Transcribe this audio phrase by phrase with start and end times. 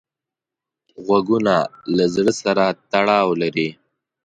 [1.05, 1.55] غوږونه
[1.95, 3.69] له زړه سره تړاو لري